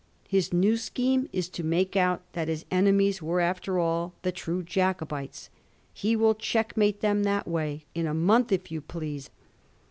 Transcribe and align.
His 0.27 0.51
new 0.51 0.77
scheme 0.77 1.29
is 1.31 1.47
to 1.49 1.63
make 1.63 1.95
out 1.95 2.23
that 2.33 2.47
his 2.47 2.65
enemies 2.71 3.21
were 3.21 3.39
after 3.39 3.77
all 3.77 4.15
the 4.23 4.31
true 4.31 4.63
Jacobites; 4.63 5.51
he 5.93 6.15
will 6.15 6.33
checkmate 6.33 7.01
them 7.01 7.21
that 7.21 7.47
way 7.47 7.85
—'in 7.93 8.07
a 8.07 8.13
month, 8.15 8.51
if 8.51 8.71
you 8.71 8.81
please.' 8.81 9.29